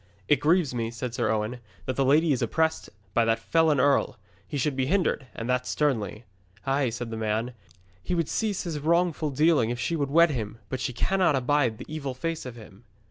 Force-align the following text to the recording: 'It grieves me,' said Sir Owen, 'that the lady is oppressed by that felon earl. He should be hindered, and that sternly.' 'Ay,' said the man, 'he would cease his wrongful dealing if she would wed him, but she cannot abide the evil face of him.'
'It 0.27 0.37
grieves 0.39 0.73
me,' 0.73 0.89
said 0.89 1.13
Sir 1.13 1.29
Owen, 1.29 1.59
'that 1.85 1.95
the 1.95 2.03
lady 2.03 2.31
is 2.31 2.41
oppressed 2.41 2.89
by 3.13 3.23
that 3.23 3.37
felon 3.37 3.79
earl. 3.79 4.17
He 4.47 4.57
should 4.57 4.75
be 4.75 4.87
hindered, 4.87 5.27
and 5.35 5.47
that 5.47 5.67
sternly.' 5.67 6.23
'Ay,' 6.65 6.89
said 6.89 7.11
the 7.11 7.17
man, 7.17 7.53
'he 8.01 8.15
would 8.15 8.27
cease 8.27 8.63
his 8.63 8.79
wrongful 8.79 9.29
dealing 9.29 9.69
if 9.69 9.79
she 9.79 9.95
would 9.95 10.09
wed 10.09 10.31
him, 10.31 10.57
but 10.69 10.79
she 10.79 10.91
cannot 10.91 11.35
abide 11.35 11.77
the 11.77 11.85
evil 11.87 12.15
face 12.15 12.47
of 12.47 12.55
him.' 12.55 12.83